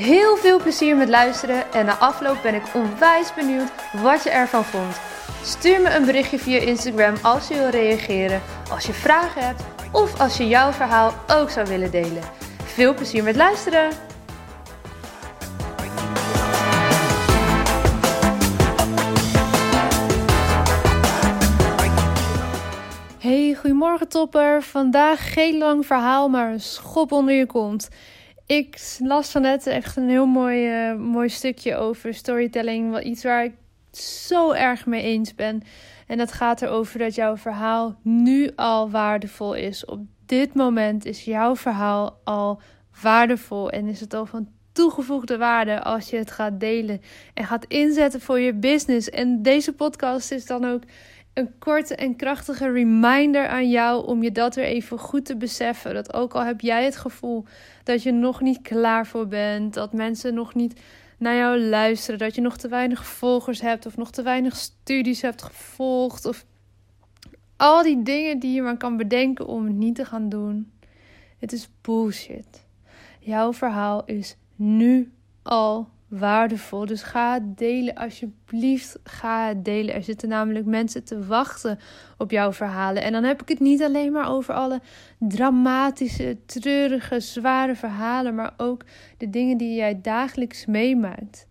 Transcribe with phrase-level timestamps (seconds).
[0.00, 3.70] Heel veel plezier met luisteren en na afloop ben ik onwijs benieuwd
[4.02, 5.00] wat je ervan vond.
[5.42, 9.62] Stuur me een berichtje via Instagram als je wil reageren, als je vragen hebt
[9.92, 12.22] of als je jouw verhaal ook zou willen delen.
[12.64, 13.90] Veel plezier met luisteren!
[23.18, 24.62] Hey, goedemorgen topper.
[24.62, 27.88] Vandaag geen lang verhaal, maar een schop onder je kont.
[28.50, 33.02] Ik las van net echt een heel mooi, uh, mooi stukje over storytelling.
[33.02, 33.54] Iets waar ik
[33.92, 35.62] zo erg mee eens ben.
[36.06, 39.84] En dat gaat erover dat jouw verhaal nu al waardevol is.
[39.84, 42.60] Op dit moment is jouw verhaal al
[43.02, 47.00] waardevol en is het al van toegevoegde waarde als je het gaat delen
[47.34, 49.10] en gaat inzetten voor je business.
[49.10, 50.82] En deze podcast is dan ook
[51.34, 55.94] een korte en krachtige reminder aan jou om je dat weer even goed te beseffen.
[55.94, 57.44] Dat ook al heb jij het gevoel
[57.84, 60.80] dat je nog niet klaar voor bent, dat mensen nog niet
[61.18, 65.22] naar jou luisteren, dat je nog te weinig volgers hebt of nog te weinig studies
[65.22, 66.44] hebt gevolgd of
[67.56, 70.72] al die dingen die je maar kan bedenken om het niet te gaan doen.
[71.38, 72.66] Het is bullshit.
[73.18, 76.86] Jouw verhaal is nu al waardevol.
[76.86, 78.98] Dus ga delen, alsjeblieft.
[79.04, 79.94] Ga delen.
[79.94, 81.78] Er zitten namelijk mensen te wachten
[82.18, 83.02] op jouw verhalen.
[83.02, 84.80] En dan heb ik het niet alleen maar over alle
[85.18, 88.84] dramatische, treurige, zware verhalen, maar ook
[89.18, 91.48] de dingen die jij dagelijks meemaakt.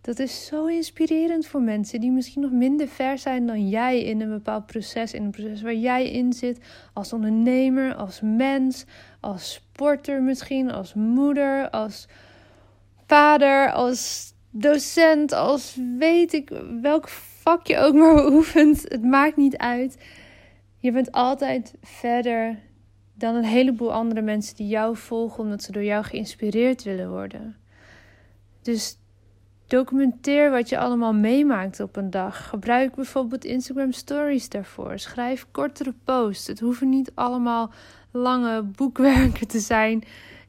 [0.00, 4.20] Dat is zo inspirerend voor mensen die misschien nog minder ver zijn dan jij in
[4.20, 5.12] een bepaald proces.
[5.12, 6.58] In een proces waar jij in zit.
[6.92, 8.84] Als ondernemer, als mens,
[9.20, 12.08] als sporter misschien, als moeder, als
[13.06, 16.50] vader, als docent, als weet ik
[16.80, 18.82] welk vak je ook maar beoefent.
[18.82, 19.98] Het maakt niet uit.
[20.78, 22.58] Je bent altijd verder
[23.14, 27.56] dan een heleboel andere mensen die jou volgen omdat ze door jou geïnspireerd willen worden.
[28.62, 28.98] Dus
[29.66, 32.48] documenteer wat je allemaal meemaakt op een dag.
[32.48, 34.98] Gebruik bijvoorbeeld Instagram Stories daarvoor.
[34.98, 36.46] Schrijf kortere posts.
[36.46, 37.70] Het hoeven niet allemaal
[38.10, 40.04] lange boekwerken te zijn.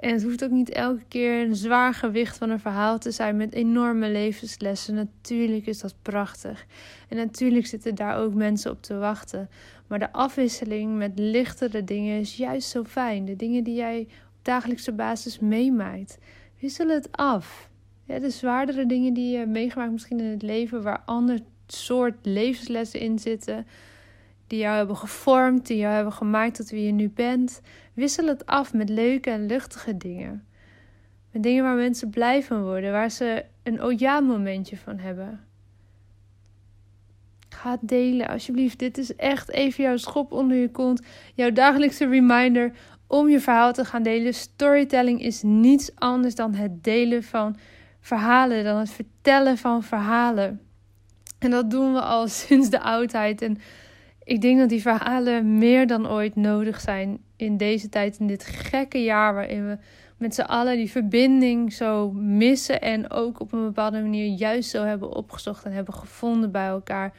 [0.00, 3.36] En het hoeft ook niet elke keer een zwaar gewicht van een verhaal te zijn
[3.36, 4.94] met enorme levenslessen.
[4.94, 6.66] Natuurlijk is dat prachtig.
[7.08, 9.48] En natuurlijk zitten daar ook mensen op te wachten.
[9.86, 13.24] Maar de afwisseling met lichtere dingen is juist zo fijn.
[13.24, 16.18] De dingen die jij op dagelijkse basis meemaakt.
[16.60, 17.70] Wissel het af.
[18.04, 23.00] Ja, de zwaardere dingen die je meegemaakt misschien in het leven, waar ander soort levenslessen
[23.00, 23.66] in zitten
[24.50, 27.60] die jou hebben gevormd, die jou hebben gemaakt tot wie je nu bent.
[27.94, 30.46] Wissel het af met leuke en luchtige dingen.
[31.30, 35.40] Met dingen waar mensen blij van worden, waar ze een oh ja momentje van hebben.
[37.48, 38.78] Ga delen, alsjeblieft.
[38.78, 41.02] Dit is echt even jouw schop onder je kont.
[41.34, 42.72] Jouw dagelijkse reminder
[43.06, 44.34] om je verhaal te gaan delen.
[44.34, 47.56] Storytelling is niets anders dan het delen van
[48.00, 50.60] verhalen, dan het vertellen van verhalen.
[51.38, 53.42] En dat doen we al sinds de oudheid.
[53.42, 53.58] En
[54.30, 58.44] ik denk dat die verhalen meer dan ooit nodig zijn in deze tijd, in dit
[58.44, 59.78] gekke jaar waarin we
[60.16, 64.84] met z'n allen die verbinding zo missen en ook op een bepaalde manier juist zo
[64.84, 67.12] hebben opgezocht en hebben gevonden bij elkaar.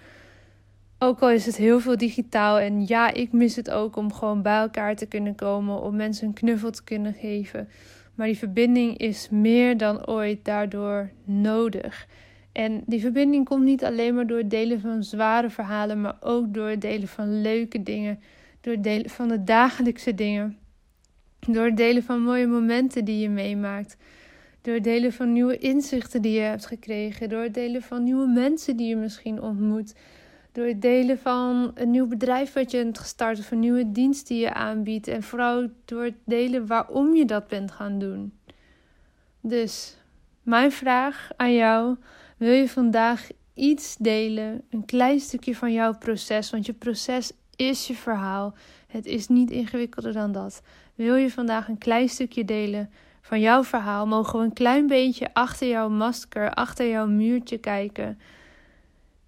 [1.00, 4.42] Ook al is het heel veel digitaal en ja, ik mis het ook om gewoon
[4.42, 7.70] bij elkaar te kunnen komen, om mensen een knuffel te kunnen geven.
[8.16, 12.08] Maar die verbinding is meer dan ooit daardoor nodig.
[12.51, 16.53] En die verbinding komt niet alleen maar door het delen van zware verhalen, maar ook
[16.53, 18.19] door het delen van leuke dingen,
[18.62, 20.57] door het delen van de dagelijkse dingen,
[21.47, 23.97] door het delen van mooie momenten die je meemaakt,
[24.62, 28.28] door het delen van nieuwe inzichten die je hebt gekregen, door het delen van nieuwe
[28.28, 29.95] mensen die je misschien ontmoet,
[30.51, 34.27] door het delen van een nieuw bedrijf wat je hebt gestart of een nieuwe dienst
[34.27, 38.33] die je aanbiedt en vooral door het delen waarom je dat bent gaan doen.
[39.42, 39.97] Dus
[40.44, 41.97] mijn vraag aan jou
[42.42, 47.88] wil je vandaag iets delen, een klein stukje van jouw proces, want je proces is
[47.88, 48.54] je verhaal.
[48.88, 50.62] Het is niet ingewikkelder dan dat.
[50.96, 52.90] Wil je vandaag een klein stukje delen
[53.22, 54.08] van jouw verhaal?
[54.08, 58.20] Mogen we een klein beetje achter jouw masker, achter jouw muurtje kijken?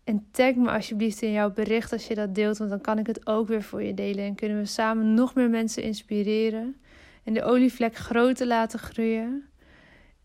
[0.03, 3.07] En tag me alsjeblieft in jouw bericht als je dat deelt, want dan kan ik
[3.07, 4.25] het ook weer voor je delen.
[4.25, 6.75] En kunnen we samen nog meer mensen inspireren
[7.23, 9.45] en de olievlek groter laten groeien.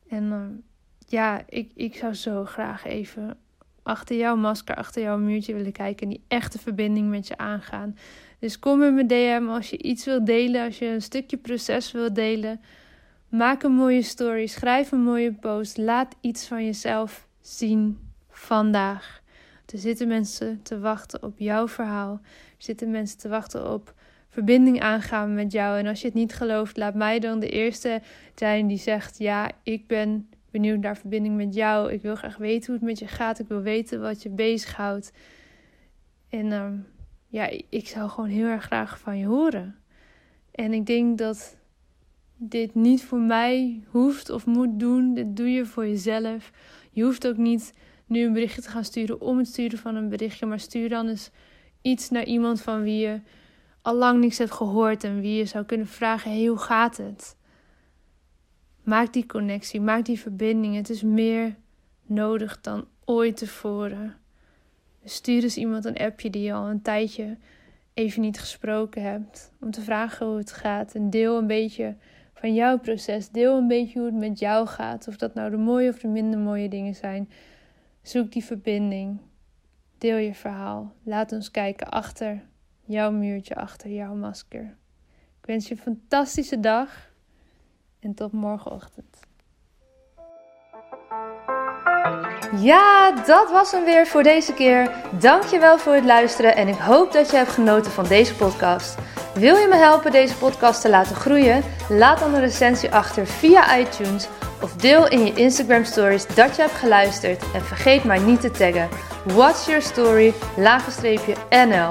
[0.08, 0.67] En uh,
[1.10, 3.36] ja, ik, ik zou zo graag even
[3.82, 7.96] achter jouw masker, achter jouw muurtje willen kijken en die echte verbinding met je aangaan.
[8.38, 11.92] Dus kom in mijn DM als je iets wilt delen, als je een stukje proces
[11.92, 12.60] wilt delen.
[13.28, 17.98] Maak een mooie story, schrijf een mooie post, laat iets van jezelf zien
[18.30, 19.22] vandaag.
[19.66, 22.20] Er zitten mensen te wachten op jouw verhaal.
[22.22, 23.94] Er zitten mensen te wachten op
[24.28, 25.78] verbinding aangaan met jou.
[25.78, 28.00] En als je het niet gelooft, laat mij dan de eerste
[28.34, 31.92] zijn die zegt: Ja, ik ben benieuwd naar verbinding met jou.
[31.92, 33.38] Ik wil graag weten hoe het met je gaat.
[33.38, 35.12] Ik wil weten wat je bezighoudt.
[36.28, 36.74] En ehm,
[37.26, 39.76] ja, ik zou gewoon heel erg graag van je horen.
[40.50, 41.56] En ik denk dat
[42.36, 45.14] dit niet voor mij hoeft of moet doen.
[45.14, 46.50] Dit doe je voor jezelf.
[46.90, 47.72] Je hoeft ook niet
[48.06, 50.46] nu een berichtje te gaan sturen om het sturen van een berichtje.
[50.46, 51.30] Maar stuur dan eens
[51.82, 53.20] iets naar iemand van wie je
[53.82, 55.04] al lang niks hebt gehoord.
[55.04, 57.36] En wie je zou kunnen vragen: hoe gaat het?
[58.88, 60.74] Maak die connectie, maak die verbinding.
[60.74, 61.56] Het is meer
[62.06, 64.16] nodig dan ooit tevoren.
[65.04, 67.36] Stuur eens iemand een appje die je al een tijdje
[67.94, 69.52] even niet gesproken hebt.
[69.60, 70.94] Om te vragen hoe het gaat.
[70.94, 71.96] En deel een beetje
[72.34, 73.30] van jouw proces.
[73.30, 75.08] Deel een beetje hoe het met jou gaat.
[75.08, 77.30] Of dat nou de mooie of de minder mooie dingen zijn.
[78.02, 79.20] Zoek die verbinding.
[79.98, 80.94] Deel je verhaal.
[81.02, 82.42] Laat ons kijken achter
[82.84, 84.76] jouw muurtje, achter jouw masker.
[85.40, 87.08] Ik wens je een fantastische dag
[88.00, 89.16] en tot morgenochtend.
[92.56, 94.90] Ja, dat was hem weer voor deze keer.
[95.18, 98.96] Dankjewel voor het luisteren en ik hoop dat je hebt genoten van deze podcast.
[99.34, 101.62] Wil je me helpen deze podcast te laten groeien?
[101.88, 104.28] Laat dan een recensie achter via iTunes
[104.62, 108.50] of deel in je Instagram stories dat je hebt geluisterd en vergeet maar niet te
[108.50, 108.88] taggen.
[109.24, 110.34] What's your story?
[111.50, 111.90] NL.